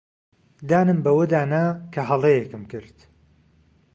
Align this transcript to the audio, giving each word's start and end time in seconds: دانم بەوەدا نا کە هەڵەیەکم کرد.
دانم 0.69 0.99
بەوەدا 1.05 1.41
نا 1.51 1.63
کە 1.93 2.01
هەڵەیەکم 2.09 2.63
کرد. 2.71 2.97